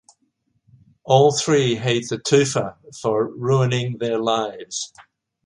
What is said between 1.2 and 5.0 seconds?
three hate the Tufa for ruining their lives.